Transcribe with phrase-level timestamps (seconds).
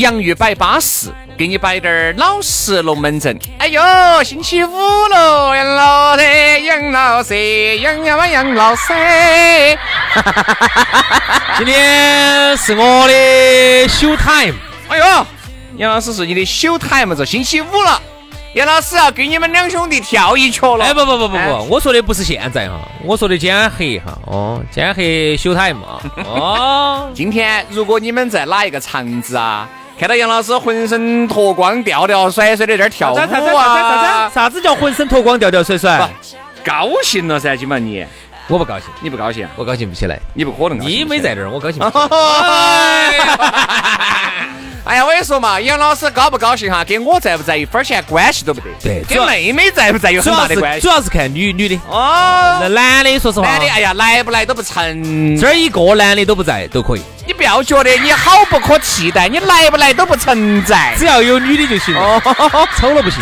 [0.00, 3.38] 洋芋摆巴适，给你摆点儿老实龙门阵。
[3.58, 3.80] 哎呦，
[4.22, 8.92] 星期五了，杨老师，杨老师，杨杨嘛杨老师。
[11.56, 14.54] 今天是我的 show time。
[14.88, 15.26] 哎呦，
[15.78, 18.02] 杨老师是你的 show time，这星期五了。
[18.52, 20.84] 杨老师要给你们两兄弟跳一曲了。
[20.84, 24.18] 哎，不不不不不，我说的不是现在哈，我说的今天黑哈。
[24.26, 26.00] 哦，今天黑休 time 啊。
[26.24, 33.26] 哦， 今天如果你们在哪一个场子啊，看到杨老师浑身脱光、吊吊甩甩的在这跳舞啊？
[33.26, 35.98] 啥子啥子叫浑身脱光、吊吊甩甩？
[36.62, 38.04] 高兴了噻，今晚你。
[38.48, 40.20] 我不高兴，你不高兴，我高兴不起来。
[40.34, 40.78] 你不可能。
[40.86, 41.82] 你没在这儿，我高兴。
[44.84, 48.66] 哎呀，我跟你说嘛，杨老师高不高兴哈，跟我在不在一分钱关系都不得。
[48.82, 50.80] 对，跟妹妹在不在有很大的关系。
[50.82, 51.80] 主要是看女女的。
[51.88, 52.58] 哦。
[52.60, 53.48] 那男的，说实话。
[53.48, 55.36] 男的，哎呀，来不来都不成。
[55.40, 57.02] 这儿一个男的都不在都可以。
[57.26, 60.94] 你不要觉得你好不可替代，你来不来都不存在。
[60.96, 61.94] 只要有女的就行。
[61.96, 62.22] 哦。
[62.78, 63.20] 丑了不行。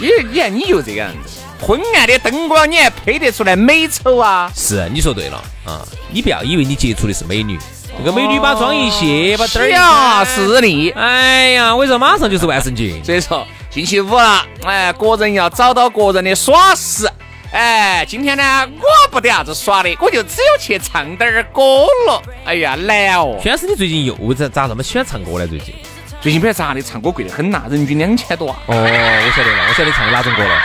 [0.00, 4.48] 你你看你就这个样子，昏暗的灯光你还配得出来美丑啊？
[4.54, 5.82] 是，你说对了啊！
[6.12, 7.58] 你不要以为你接触的是美女。
[7.98, 10.90] 这个美女把妆一卸，把灯儿一是你。
[10.90, 17.10] 哎呀，我说马上就是万圣节，所以说星期五了，哎，个人要找到个人的耍时。
[17.50, 21.62] 哎，今天呢，我不得啥子耍的，我就只有去唱点儿歌
[22.06, 22.22] 了。
[22.44, 23.38] 哎呀，难哦！
[23.42, 25.46] 轩师，你最近又咋咋那么喜欢唱歌呢？
[25.46, 25.74] 最近？
[26.20, 28.58] 最近不晓得咋的，唱歌贵得很呐，人均两千多啊。
[28.66, 30.60] 哦，我晓得了，我晓得你唱的哪种歌了。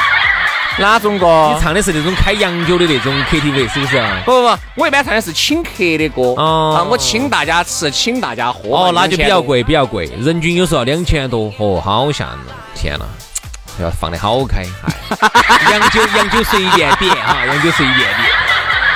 [0.80, 1.54] 哪种歌？
[1.54, 4.04] 你唱的是那种开洋酒的那种 KTV 是不是？
[4.26, 6.34] 不不不，我一般唱的是请客的歌。
[6.34, 8.70] 啊，我请大家吃，请大家喝。
[8.76, 11.54] 哦，那就比较贵，比较贵，人均有时候要两千多。
[11.60, 12.40] 哦，好吓人！
[12.76, 13.06] 天哪，
[13.80, 14.66] 要放得好开。
[15.20, 18.10] 哎洋酒，洋酒随便点哈，洋酒随便点。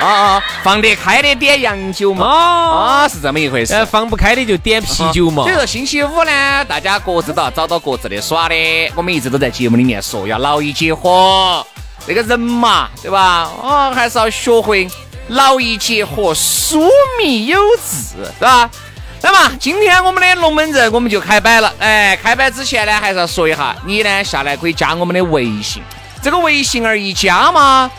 [0.00, 3.84] 啊啊，放得开的点洋酒嘛，啊是这么一回事。
[3.86, 5.42] 放不开的就点啤酒嘛。
[5.42, 8.54] 所以说星期五呢，大家各自都要找到各自的耍的。
[8.94, 11.66] 我们一直都在节目里面说，要劳逸结合。
[12.06, 13.50] 这个人嘛，对吧？
[13.62, 14.88] 啊，还是要学会
[15.28, 18.70] 劳逸结合，疏密有致，对吧？
[19.20, 21.72] 那么今天我们的龙门阵我们就开摆了。
[21.78, 25.82] 哎，开摆之前呢，还是要说一下，你呢下来可以加我们的微信。
[26.22, 27.90] 这个微信而已加吗。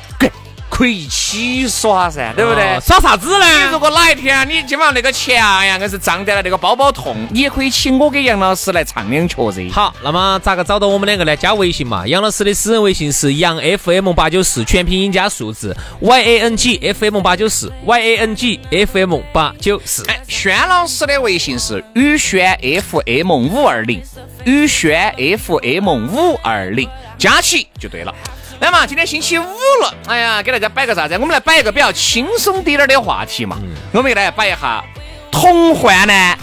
[0.79, 2.79] 可以一起耍噻，对不对？
[2.79, 3.45] 耍啥子呢？
[3.66, 9.69] 你如果哪一天啊，你今晚那个钱呀，硬是胀得了那个包包痛，你也可以请我给杨老师来唱两曲噻。
[9.73, 11.35] 好，那么咋个找到我们两个呢？
[11.35, 19.19] 加微信嘛，杨老师的私人微信是杨 FM 八九四，全拼音加数字 Y A N G F M 八九四 Y A N G F M
[19.34, 20.06] 八九四。
[20.07, 24.01] 哎，轩老师的微信是宇轩 F M 五二零，
[24.46, 28.16] 宇轩 F M 五二零，加起就对了。
[28.59, 31.14] 来嘛，今天星期五了，哎呀，给大家摆个啥子？
[31.14, 33.58] 我们来摆一个比较轻松点点的话题嘛。
[33.94, 34.84] 我们来摆一下
[35.31, 36.38] 同患难。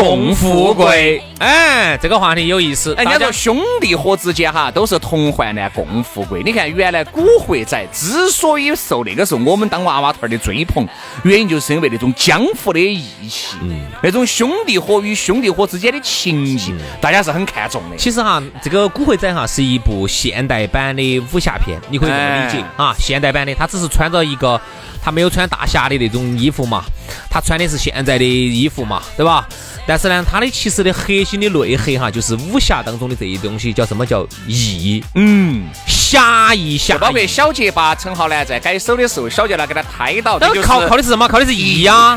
[0.00, 2.94] 共富贵，哎，这个话题有意思。
[2.94, 6.42] 人家说兄弟伙之间哈都是同患难共富贵。
[6.42, 10.88] 你看，原来古惑仔之所以受那个时候我们当娃娃头的追捧，
[11.22, 17.96] 原因就是因为那种江湖的义气，嗯，那种兄弟伙与兄弟伙之间的情谊，大家是很看重的。
[17.98, 22.94] 其实哈，这个古惑仔哈是一部现代版的武侠片，你可以这么理解啊。
[22.98, 24.58] 现代版的，他只是穿着一个，
[25.02, 26.84] 他没有穿大侠的那种衣服嘛，
[27.30, 29.46] 他穿的是现在的衣服嘛，对吧？
[29.86, 35.02] 但是呢，他的其实的核心的内核哈，就是武侠当中的这一东西叫什么叫义？
[35.14, 36.96] 嗯，侠义侠。
[36.98, 41.26] 包括小结巴陈浩呢在改手的时候，小结呢给他抬到，都靠靠的是什么？
[41.26, 42.16] 靠的是义呀，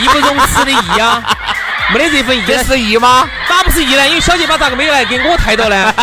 [0.00, 1.22] 义不容辞的义呀，
[1.92, 3.28] 没得这份义，这是义吗？
[3.48, 4.08] 咋不是义呢？
[4.08, 5.94] 因为小结巴咋个没有来给我抬到呢？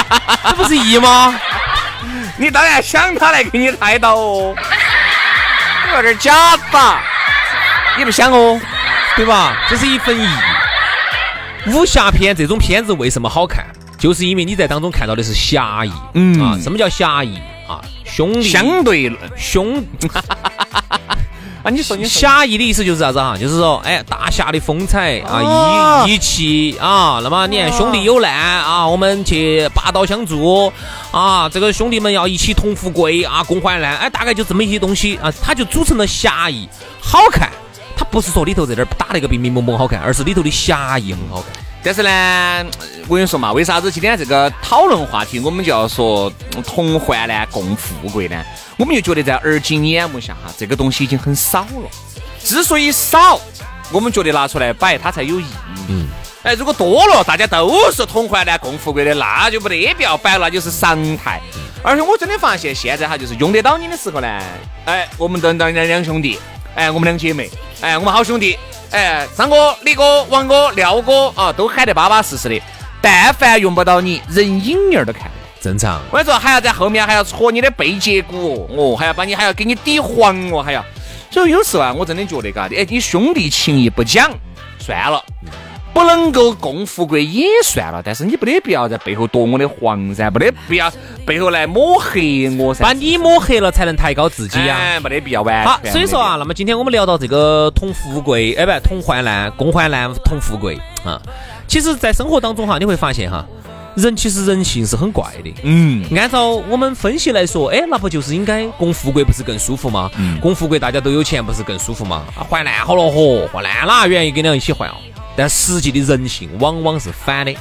[0.43, 1.37] 这不是义吗？
[2.37, 4.55] 你当然想他来给你抬到哦，
[5.95, 7.03] 有点假吧？
[7.97, 8.59] 你不想哦，
[9.15, 9.55] 对吧？
[9.69, 10.27] 这是一份义。
[11.67, 13.65] 武侠片这种片子为什么好看？
[13.97, 17.79] 就是因为你在当中看到的是侠义，嗯啊，什么叫侠义啊？
[18.03, 19.81] 兄弟相对论兄。
[21.63, 23.37] 啊，你说你侠义的意思就是啥子哈？
[23.39, 27.21] 就是说，哎，大侠的风采啊，义义气啊。
[27.23, 30.69] 那么你看，兄弟有难啊，我们去拔刀相助
[31.11, 31.47] 啊。
[31.47, 33.95] 这个兄弟们要一起同富贵啊，共患难。
[33.95, 36.67] 哎，大概就这么一些东西啊，它就组成了侠义，
[37.01, 37.49] 好看。
[37.95, 41.63] 它不是说里头在这儿打那个兵兵猛猛好看，而是里头的侠义很好看。
[41.83, 42.65] 但是呢，
[43.07, 46.31] 我跟你说嘛，为啥子今天这个讨论话题我们就要说
[46.65, 48.41] 同患难共富贵呢？
[48.77, 51.89] 我们就觉得在而今眼目下哈，这个东西已经很少了。
[52.43, 53.39] 之所以少，
[53.91, 55.55] 我们觉得拿出来摆它才有意义。
[55.89, 56.07] 嗯。
[56.43, 61.41] 哎，如果多了，大家都是同患难共富贵的，那就没得必要摆，那就是常态。
[61.81, 64.27] 而且我真的发现现在哈，就是用得到你的时候呢，
[64.83, 66.37] 哎，我们等等两两兄弟，
[66.75, 67.49] 哎，我们两姐妹，
[67.83, 68.57] 哎，我们好兄弟。
[68.91, 72.61] 哎，张哥、李哥、王哥、廖哥啊，都喊得巴巴适适的。
[73.01, 75.29] 但凡用不到你，人影儿都看。
[75.59, 75.99] 正常。
[76.09, 80.81] 我跟你说，还要在后面还要戳你的背脊骨哦，还要把你还要给你抵黄哦，还要。
[81.29, 84.31] 所以有时候啊，我真的觉得嘎，哎，你兄弟情谊不讲
[84.79, 85.21] 算了。
[85.93, 90.91] 不能够共富贵也算了，但是你不得必要在背后夺我的皇噻，不得必要
[91.25, 95.63] 背后来抹黑我噻，把你抹黑了才能抬高自己呀，没得必要完。
[95.65, 101.21] 好，所以说啊，那么今天我们聊到这个同富贵，哎不，同患难，共患难，同富贵啊。
[101.67, 103.45] 其实，在生活当中哈，你会发现哈，
[103.95, 105.53] 人其实人性是很怪的。
[105.63, 110.09] 嗯，按照我们分析来说，哎，那不就是应该共富贵不是更舒服吗？
[110.17, 112.25] 嗯，共富贵大家都有钱不是更舒服吗？
[112.35, 114.95] 啊，患难好了嚯，患难哪愿意跟你一起患哦？
[115.35, 117.55] 但实际的人性往往是反的，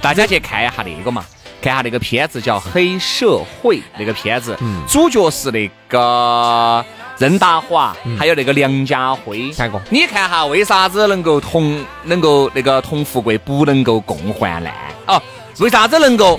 [0.00, 1.24] 大家去看一下那个嘛，
[1.62, 4.56] 看下那个片子叫《黑社会》那个片子，
[4.88, 6.84] 主角是那个
[7.18, 9.50] 任达华，还有那个梁家辉。
[9.52, 9.80] 看过？
[9.90, 14.74] 你看哈，为啥子能够同能够那个同富贵，不能够共患难？
[15.06, 15.22] 哦，
[15.58, 16.38] 为啥子能够？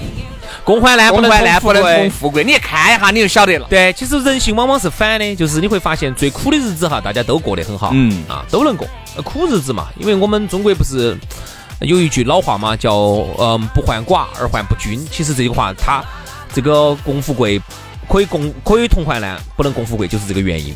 [0.67, 1.31] 共患难不能
[1.81, 3.65] 同富贵，你看一下你就晓得了。
[3.69, 8.85] 对，其实人性往往是反的，就是你会发现最苦的日子哈，大家都过得很好，嗯啊，都能过。
[9.23, 11.17] 苦日子嘛，因为我们中国不是
[11.79, 12.93] 有一句老话嘛，叫
[13.39, 14.99] 嗯不患寡而患不均。
[15.09, 16.03] 其实这句话它
[16.53, 17.61] 这个共富贵
[18.09, 20.75] 可以共可以同患难，不能共富贵，就是这个原因。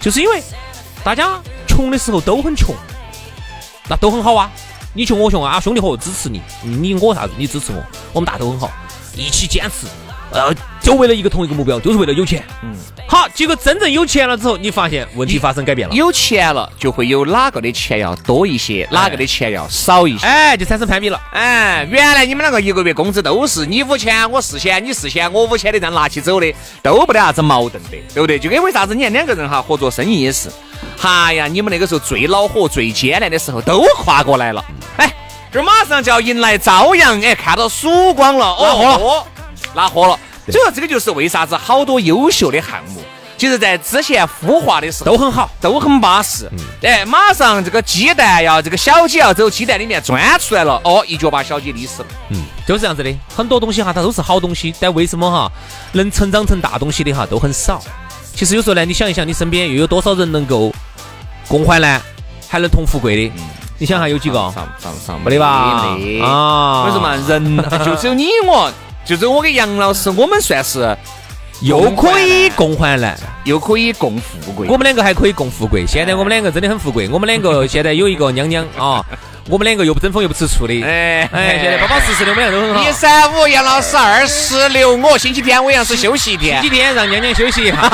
[0.00, 0.42] 就是因为
[1.04, 1.38] 大家
[1.68, 2.74] 穷的时候都很穷，
[3.88, 4.50] 那都很好啊。
[4.94, 7.80] 你穷我穷啊，兄弟伙支持你，你我啥子你支持我，
[8.12, 8.68] 我们大家都很好。
[9.18, 9.86] 一起坚持，
[10.30, 12.42] 呃，就为了一个同一个目标，就是为了有钱。
[12.62, 12.74] 嗯，
[13.06, 15.94] 好，结果真正有钱了之后，你发现问题发生改变了。
[15.94, 21.20] 有钱了，就会有哪个的钱要多一些，哪个的钱要少一些，哎，就产生攀比了。
[21.32, 28.38] 哎，原来你们两个一个月工资都是你五千，我四千，你四千，我五千的这样拿起走的，都不得啥子矛盾的，对不对？
[28.38, 30.48] 就跟为啥子你看两个人哈合作生意也是，
[31.02, 34.64] 哎呀，你们那个时候最恼火、最艰难的时候都跨过来了，
[34.96, 35.12] 哎。
[35.50, 39.26] 这马上就要迎来朝阳，哎，看到曙光了，拿货了，
[39.74, 40.18] 拿货了。
[40.50, 43.02] 所以说，这个就是为啥子好多优秀的项目，
[43.36, 46.50] 其实在之前孵化的时候都很好，都很巴适。
[46.82, 52.08] 哎，马上这个鸡蛋要这个小鸡要走鸡蛋里面钻出来了，哦，一脚把小鸡捏死了。
[52.30, 53.14] 嗯，就是这样子的。
[53.34, 55.50] 很多东西哈，它都是好东西，但为什么哈
[55.92, 57.82] 能成长成大东西的哈都很少？
[58.34, 60.72] 其实有时候呢，你想一想，你身边又有多少人能够
[61.48, 62.00] 共患难，
[62.48, 63.32] 还能同富贵的？
[63.78, 64.34] 你想下有几个？
[64.34, 65.46] 上上上没得吧？
[66.22, 66.84] 啊！
[66.86, 68.70] 为什么人就只有你我，
[69.06, 70.96] 就只有我跟杨老师，我们算是
[71.62, 74.66] 又可以共患难，又可以共富贵。
[74.68, 75.86] 我们两个还可以共富贵。
[75.86, 77.08] 现在我们两个真的很富贵。
[77.08, 79.04] 我们两个现在有一个娘娘啊，
[79.48, 80.82] 我们两个又不争风又不吃醋的。
[80.82, 82.82] 哎 哎，现在巴巴适适的，我们两个都很好。
[82.88, 87.76] 一三五杨老师，二四六我，星期天我杨是休息一天，星期天让娘娘休息一下，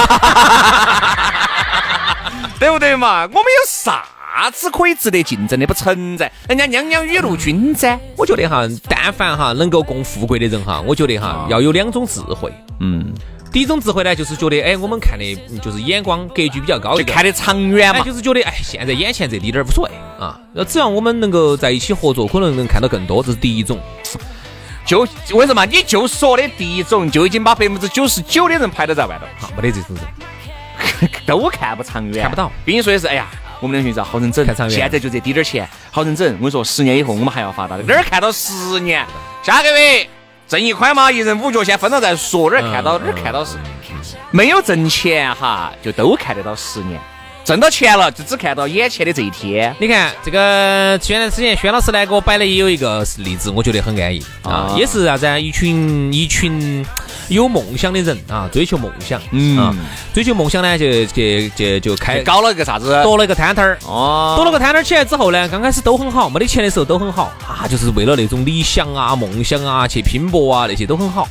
[2.58, 3.22] 对不对嘛？
[3.24, 4.02] 我们有啥？
[4.36, 7.98] 啥子可以值得竞争的不存在，人家娘娘雨露均沾。
[8.16, 12.52] 我觉得哈，但凡哈能够共富贵的人哈，我觉得哈要有两种智慧。
[12.80, 13.14] 嗯，
[13.52, 18.00] 第一种智慧呢，就是觉得哎，我们看的就是眼光格局比较高，就看得长远嘛。
[18.00, 20.36] 就是觉得哎，现在眼前这滴点儿无所谓啊。
[20.52, 23.78] 那只要我们能够在一起合作，可能能看到更多，这是第一种。
[24.84, 32.50] 就为什么你就说的第一种，就已经把百分之九十九的人排到在外头，哈，没得这种人， 都看不长远，看不到。
[32.66, 33.28] 跟你说的是，哎呀。
[33.64, 36.26] 我们两兄弟好认整，现在就这滴点儿钱，好认整。
[36.32, 39.02] 我跟你说，十年以后我们还要发达的，哪儿看到十年？
[39.42, 40.06] 下个月
[40.46, 42.50] 挣一块嘛，一人五角，先分了再说。
[42.50, 43.56] 哪儿看到哪儿看到是？
[44.30, 47.00] 没有挣钱哈，就都看得到十年。
[47.42, 49.74] 挣到钱了，就只看到眼前的这一天。
[49.78, 55.38] 你看这个前段时间，轩老师呢给我摆的也有一个例子，我觉得很安逸啊，也是啥子啊？
[55.38, 56.84] 一群一群
[57.28, 59.74] 有梦想的人啊，追求梦想，嗯啊，
[60.12, 63.00] 追求梦想呢，就就就就开搞了一个啥子？
[63.02, 63.78] 夺了一个摊摊儿。
[63.86, 71.28] 哦，夺了个摊摊儿起来之后呢，刚开始都很好，没得钱的时候都很好啊，就是为了那种理想啊、梦想啊去拼搏啊，那些都很好。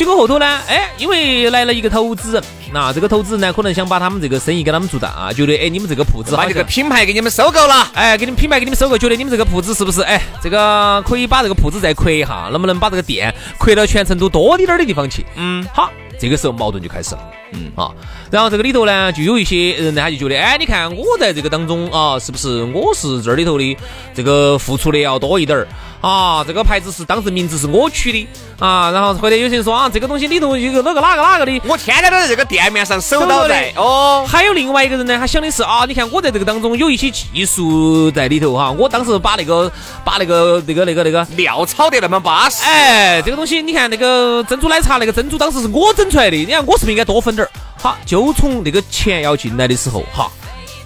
[0.00, 2.42] 结果后头呢，哎，因为来了一个投资人，
[2.72, 7.86] 那这个投资人呢，可能想把他们这个生意给他们做大，啊觉得哎，你们这个铺子把这个品牌给你们收购了。
[7.92, 15.26] 哎，给你们品牌给你们收购，觉得你们这个铺子是不是哎，这个可以把这个铺子再扩一下，能不能把这个店扩到全成都多滴点儿的地方去？
[15.36, 17.20] 嗯，好，这个时候矛盾就开始了。
[17.52, 17.90] 嗯啊，
[18.30, 23.76] 然后这个里头呢，就有一些人呢，他就觉得，哎，你看我在这个当中啊，是不是我是这里头的
[24.14, 25.66] 这个付出的要多一点儿
[26.00, 26.44] 啊？
[26.46, 28.28] 这个牌子是当时名字是我取的
[28.58, 39.70] 啊，然后或者有些人说啊，这个东西里头有个哪个哪个哪个的，我天天都在这个店面上守到在哦，还有另外一个人呢，他想的是啊，你看我在这个当中有一些技术在里头哈，我当时把那个
[40.04, 41.26] 把那个那个那个那个。
[41.36, 42.64] 料炒得那么巴适。
[42.64, 47.50] 哎，这个东西你看那个珍珠奶茶，那个珍珠当时是我整出来的，你看我是不是应该多分点儿？
[47.80, 50.30] 好，就从那个钱要进来的时候，哈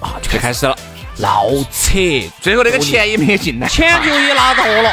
[0.01, 0.77] 啊就就开始了，
[1.19, 1.99] 闹扯，
[2.41, 4.93] 最后那个钱也没有进来，钱就也拿到了，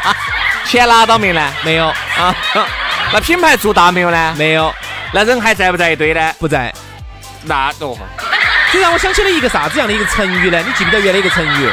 [0.66, 1.52] 钱拿到没呢？
[1.64, 2.36] 没有啊，
[3.12, 4.34] 那品牌做大没有呢？
[4.36, 4.72] 没有
[5.12, 6.32] 那人还在不在一堆呢？
[6.38, 6.72] 不在，
[7.42, 7.96] 那哦，
[8.72, 10.62] 这让我想起了一个啥子样的一个成语呢？
[10.66, 11.70] 你记不得原来一个成语？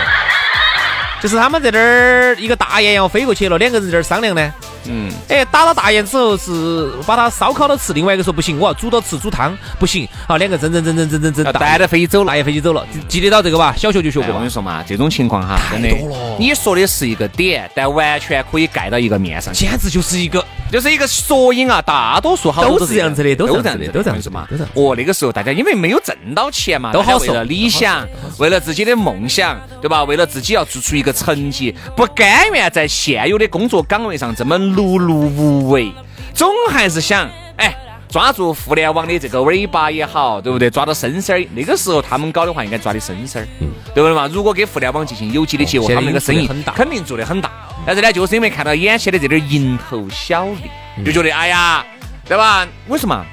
[1.19, 4.53] 就是他们在这儿一个大雁要飞过去了，两个人在这儿商量呢。
[4.89, 10.08] 嗯，哎，打了大雁之后是把它烧烤了吃，另外一个说不行，我要煮到吃煮汤，不行。
[10.27, 12.27] 好，两个争争争争争争争，要带着飞走了。
[12.27, 13.74] 大雁飞机走了，记记得到这个吧？
[13.77, 14.50] 小学就学过我跟你？
[14.50, 21.82] 说嘛，这种情况哈，真的多了，你说的是一个点，但完全可以盖到一个面上，简直就是一个就是一个缩影啊。
[21.82, 24.72] 大多数好多都是这样子的都是这样子的都这样子嘛都这样。
[24.74, 30.03] 哦，那个时候大家因为没有挣到钱嘛，都好受理想，为了自己的梦想，对吧？
[30.03, 35.91] 为了自己要做出一个成绩，不甘愿在现有的工作岗位上这么碌碌无为，
[36.34, 37.75] 总还是想哎。
[38.10, 40.70] 抓住互联网的这个尾巴也好，对不对？
[40.70, 43.46] 抓到生丝儿，那个时候他们搞的话，应该抓的生丝儿，
[43.94, 44.29] 对不对嘛？
[44.32, 47.51] 如果给互联网进行有机的结合，他们那个生意肯定做得很大。
[47.86, 51.86] 但是呢，就是因为看到眼前的这点蝇头小利，就觉得哎呀，
[52.25, 52.65] 对吧？
[52.88, 53.25] 为什么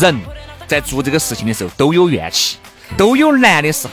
[0.00, 0.16] 人
[0.68, 2.58] 在做这个事情的时候都有怨气？
[2.96, 3.92] 都有难的时候，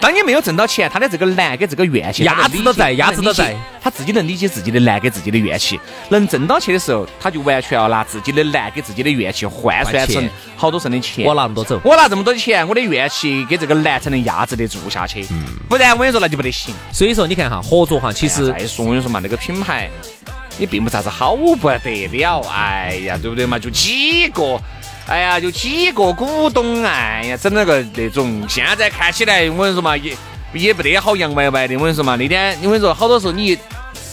[0.00, 11.24] 当你没有挣到钱，他的这个难跟这个怨气，压制都在压制都在，他自己能理解自己的难跟自己的怨气，能挣到钱的时候，他就完全要拿自己的难跟自己的怨气换算成好多剩的钱。
[11.26, 11.80] 我拿那么多走。
[11.84, 15.26] 我拿这么多钱，我的怨气跟这个难才能压制得住下去，
[15.68, 16.74] 不然我跟你说那就不得行。
[16.92, 19.90] 所以说你看哈，合作哈，其实哎再说我跟你说嘛，那个品牌
[20.58, 23.58] 也并不啥子好不得了，哎呀，对不对嘛？
[23.58, 24.60] 就几个。
[25.06, 30.16] 哎呀，就几个股东，哎呀，整了个那种，现在看起来，我跟你说嘛，也
[30.54, 31.76] 也不得好洋歪歪的。
[31.76, 33.58] 我跟你说嘛，那天我跟你说，好多时候你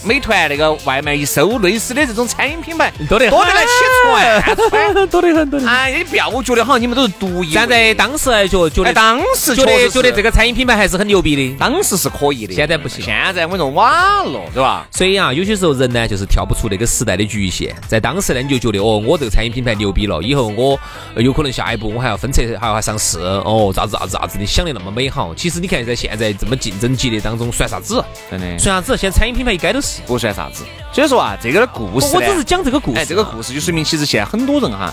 [0.04, 3.70] 美团那个外卖一收，类似的这种餐饮品牌多得很多得来起
[4.04, 5.60] 船，多得很，多。
[5.68, 7.52] 哎，你不要觉得好像你们都是独一。
[7.52, 11.56] 站在当时来觉觉哎，得当时觉得觉得这个餐饮品牌还是很牛逼的。
[11.58, 14.86] 当时是可以的，现在不行现在我跟你说瓦了，对吧？
[14.90, 17.74] 所以啊，有些时候人呢，就是跳不出那个时代的局限。
[17.86, 20.78] 在当时呢，你就觉得哦，我这个餐饮品牌牛逼了，以后我
[21.14, 25.34] 呃有可能下一步我还要分拆，还要上市哦，咋子咋子咋子，你想的那么美好。
[25.34, 28.02] 其实你看，在现在这么竞争激烈当中，算啥子？
[28.30, 28.96] 真的算啥子？
[28.96, 29.91] 现在餐饮品牌一该都是。
[30.06, 30.64] 不算啥子。
[30.92, 33.00] 所以说啊，这个故事我只是讲这个故事。
[33.00, 34.92] 哎，这个故事就说明，其实现在很多人哈，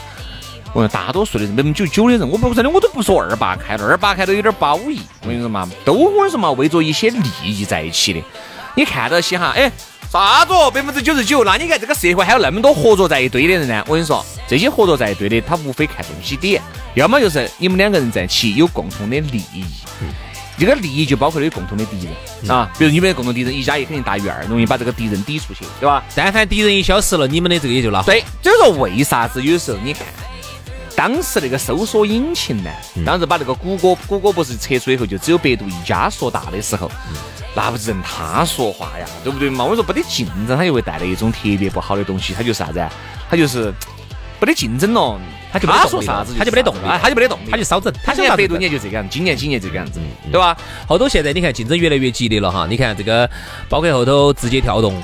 [0.74, 5.02] 我大多数的人，百分之九十九的人，我不真的我都不说二八开了，二八开都有点褒义。
[5.22, 8.22] 我跟你说嘛，都我跟你说嘛，为着一些利益在一起的。
[8.76, 9.70] 你看到些哈，哎，
[10.10, 11.44] 啥子哦百分之九十九？
[11.44, 13.84] 那你看这个社会还有那么多合作在一堆的人呢？
[13.88, 16.62] 我跟你说，这些合作在一堆的，他无非看东西点，
[16.94, 19.66] 要么就是你们两个人在一起有共同的利益。
[20.60, 26.04] 这个利益就包括了有共同的敌人啊，比如你们的共同敌人一加一肯定大于二，容易把这个敌人抵出去，对吧？
[26.14, 28.02] 但凡敌人一消失了，你们的这个也就拉。
[28.04, 30.04] 对，就是说为啥子有时候你看，
[30.96, 32.70] 当时那个搜索引擎呢，
[33.06, 36.92] 当时把那个谷歌，谷歌不是撤出以后，就只有百度一家说大的时候，
[37.56, 39.64] 那不是任他说话呀，对不对嘛？
[39.64, 42.92] 我说没得竞争，它就会带来一种特别不好的东西，它就是啥子啊？
[43.30, 43.74] 它就是
[44.40, 45.20] 没得竞争了，
[45.52, 50.00] 他就没得动力了他说啥子他就没得动力啊，他就没得动力，他就烧整他现在百度你也就这个样子，今年今年这个样子，
[50.32, 50.58] 对吧？
[50.88, 53.30] 后头现在你看竞争越来越激烈了哈，你看这个
[53.68, 55.02] 包括后头字节跳动。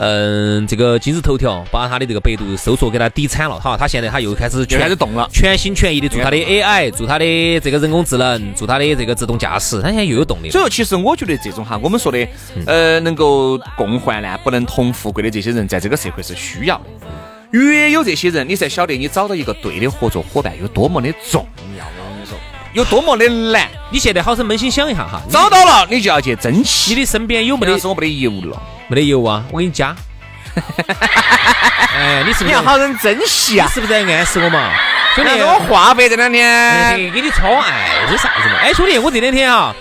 [0.00, 10.50] 嗯，这个今日头条把他的这个百度搜索给他抵惨了，哈，他现在他又开始全开始动了全心全意的做他的 AI，做他的这个人工智能，做他的这个自动驾驶，他现在又有动力。
[10.50, 12.24] 所以说，其实我觉得这种哈，我们说的，
[12.64, 16.84] 呃，能够共患难不能同富贵的这些人，在这个社会是需要的。
[17.50, 21.46] 越有这些人，你才晓得你找到一个对的合作伙伴有多么的重
[21.78, 21.84] 要。
[21.84, 22.36] 我跟你说，
[22.74, 23.66] 有多么的难。
[23.90, 26.94] 你现在好生扪心想一下哈，找到了，你就要去珍惜。
[26.94, 29.42] 你的身边有没得是我没得油了，没得油啊？
[29.50, 29.96] 我给你加，
[31.96, 33.74] 哎，你是不是你要好生珍惜啊你！
[33.74, 34.72] 是不是在暗示我嘛？
[35.16, 38.56] 兄弟，我话费这两哎，天给你充哎，这啥子嘛？
[38.60, 39.74] 哎，兄弟，我这两天啊，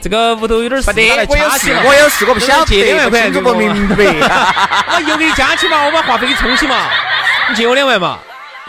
[0.00, 0.90] 这个屋头有点事，
[1.28, 3.96] 我有事我有事，我不晓得，借两万块清楚不明白。
[3.96, 6.88] 我又 给你加起嘛，我把话费给你充起嘛，
[7.50, 8.18] 你借我两万嘛。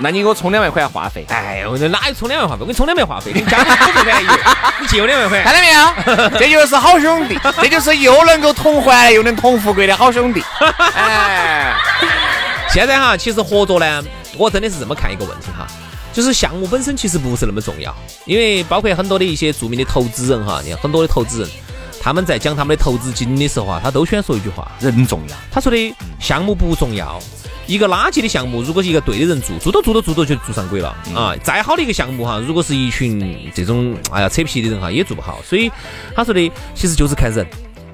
[0.01, 2.61] 那你给我充两万块话费，哎，我哪有充两万话费？
[2.61, 4.27] 我给你充两万话费，你加起来不便宜。
[4.79, 6.29] 你借我两万块，看到没有？
[6.39, 10.41] 这就是好兄弟，这就是又能够同欢乐又能同富贵的好兄弟。
[10.95, 11.73] 哎，
[12.69, 14.01] 现在哈，其实合作呢，
[14.37, 15.67] 我真的是这么看一个问题哈，
[16.13, 21.49] 就是项目本身其实不是那么重要，因为包括很多的一些著名的投资人哈，你看很多的投资人，
[22.01, 25.35] 他们在讲他们的投资经的时候啊，他都喜欢说一句话，人重要。
[25.51, 27.19] 他说的项目不重要。
[27.67, 31.35] 一个垃圾的项目，如果是一个对的人做，做着做着做着就做上轨了啊！
[31.43, 35.39] 再好的一个项目哈，如果是一群这种哎呀扯皮的人哈，也做不好。
[35.47, 35.71] 所以
[36.15, 37.45] 他说的其实就是看人，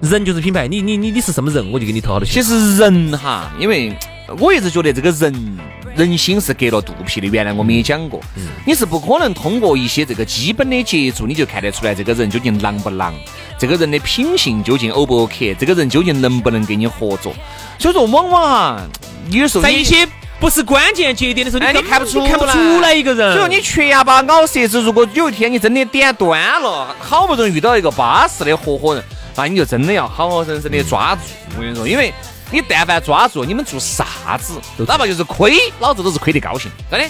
[0.02, 0.66] 人就是品牌。
[0.66, 2.42] 你你你你是什么人，我就给你投好多钱。
[2.42, 3.94] 其实人哈，因为
[4.40, 5.58] 我一直觉得这个人
[5.96, 7.28] 人心是隔了肚皮的。
[7.28, 8.20] 原来我们也讲过，
[8.66, 13.14] 你是不可能通过一些这个基本的接触，你就看得出来这个人究竟狼不狼，
[13.58, 17.34] 这个人的品性究竟 O 不 OK，这个人究竟能不能跟你合作。
[17.80, 18.84] 所以说，往往哈，
[19.32, 20.08] 有时候在一些
[20.40, 23.34] 不是关键节点的时候，哎，你根本看不出看不出来一个人。
[23.34, 29.04] 所以说你缺牙巴咬舌子，如果有一天你真的点端了，好不容易遇到一个巴适的合伙人，
[29.36, 31.22] 那你就真的要好好生生的抓住。
[31.56, 32.14] 我跟你说，因为
[32.52, 34.54] 你但凡抓住，你们做啥子，
[34.88, 37.08] 哪怕就是亏，老子都是亏得高兴，真的。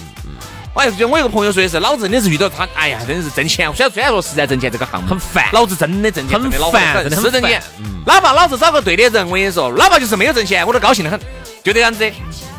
[0.74, 3.74] 我还就我一个朋友说的是，老子真的是遇到他，哎呀，真的是挣钱。
[3.74, 7.62] 虽然虽然说是在挣钱这个项目很烦老子真的挣钱很烦很真的是挣钱。
[8.06, 11.18] 哪怕老子找个对的人，我跟你说，哪怕就是没有挣钱，我都高兴得很，
[11.64, 12.12] 就这样子。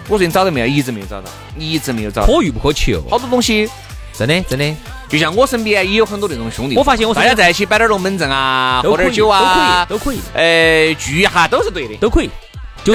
[0.09, 0.67] 我说你找到没有？
[0.67, 1.29] 一直没有找到，
[1.59, 2.27] 一直没有找到。
[2.27, 3.69] 可遇不可求，好多东西
[4.15, 4.75] 真的真的。
[5.09, 12.31] 就像我身边也有很多那种兄弟，我发现我大家在一起摆点龙门阵啊，喝点酒啊，都可以都可以哎，聚一下都是对的，都可以，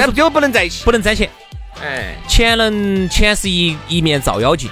[0.00, 0.84] 是就不能在一起。
[0.84, 1.28] 不能沾钱。
[1.82, 4.70] 哎，钱能钱是一一面照妖镜，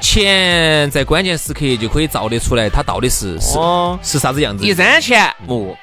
[0.00, 4.74] 钱在关键时刻就可以照得出来，它到底是是、哦是啥子样子一。
[4.74, 5.76] 沾钱，哦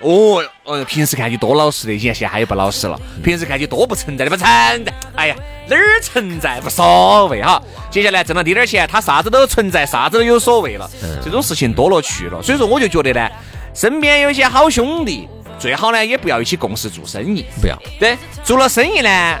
[0.00, 2.98] 哦哦，平时看你多老实的，现现在也不老实了。
[3.22, 4.48] 平时看你多不存在的，不存
[4.84, 4.92] 在。
[5.16, 5.36] 哎呀，
[5.68, 7.60] 哪儿存在无所谓哈。
[7.90, 10.88] 接下来挣了滴点儿钱，他啥子都存在，啥子都有所谓了。
[11.22, 13.28] 这种事情多了去了，所以说我就觉得呢，
[13.74, 17.44] 身边有些好兄弟，最好呢也不要一起共事做生意。
[17.60, 19.38] 不要，对，做了生意呢，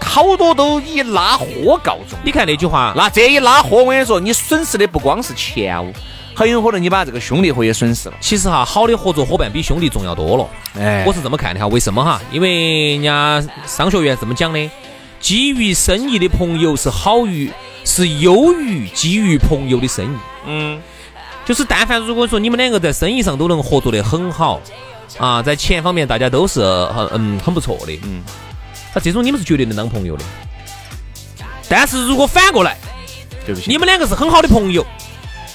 [0.00, 2.18] 好多都以拉货告终。
[2.24, 5.86] 你看那句话，那这一拉货，我跟你说，你损失的不光是钱哦，
[6.34, 8.14] 很有可能你把这个兄弟伙也损失了。
[8.20, 10.48] 其实哈，好的合作伙伴比兄弟重要多了。
[10.78, 12.20] 哎我是这么看的哈，为什么哈？
[12.32, 14.70] 因为人家商学院这么讲的，
[15.20, 17.50] 基于生意的朋友是好于
[17.84, 20.16] 是优于基于朋友的生意。
[20.46, 20.80] 嗯，
[21.44, 24.60] 就是但凡如果说你们两个在生意上都能合作得很好
[25.18, 28.22] 啊，在钱方面大家都是很嗯很不错的，嗯，
[28.94, 30.24] 那这种你们是绝对能当朋友的。
[31.68, 32.76] 但是如果反过来，
[33.46, 34.84] 对不起，你们两个是很好的朋友，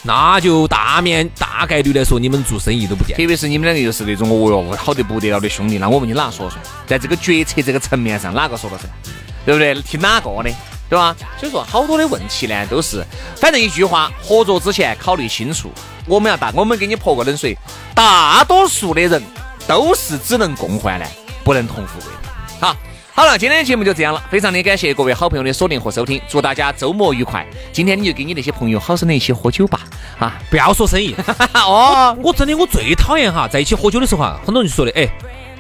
[0.03, 3.15] 那就大面大概率来说，你们做生意都不见。
[3.17, 6.61] 特别是你们两个又是那种哦哟好得不得了的兄弟，那我问你哪个说算？
[6.87, 8.91] 在这个决策这个层面上，哪个说了算？
[9.45, 9.73] 对不对？
[9.81, 10.49] 听哪个的？
[10.89, 11.15] 对吧？
[11.37, 15.71] 所以说好多的问题呢，都是反正一句话，合作之前考虑清楚。
[16.07, 17.55] 我们要大，我们给你泼个冷水，
[17.93, 19.21] 大多数的人
[19.67, 21.07] 都是只能共患难，
[21.43, 22.09] 不能同富贵。
[22.59, 22.75] 好。
[23.11, 27.45] 好了，今天的节目就这样了，非常的感谢各位好朋友的锁定和收听，祝大家周末愉快。
[27.73, 29.81] 今天你就跟你那些朋友好生的一起喝酒吧，
[30.17, 31.13] 啊，不要说生意，
[31.53, 35.05] 哦，我真的我最讨厌哈，在一起喝酒的时候哈，很多人就说的，哎，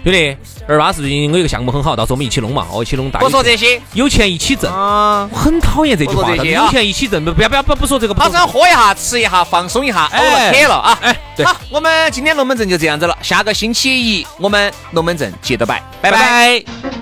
[0.03, 3.19] 兄弟，二八是最近我有个项目很好，到时候我们一起弄嘛，哦，一起弄大。
[3.19, 5.27] 不说这些有钱一起挣，啊。
[5.31, 10.99] 我很讨厌这句话有钱一起挣，不不要不要不不说这个，不说好生喝一下，吃一下，放松一下，呕了哎渴了啊！
[11.01, 16.63] 哎对好，我们今天龙门阵就这样子了，下个星期一我们龙门阵接着摆，拜拜拜。
[16.81, 16.98] 拜。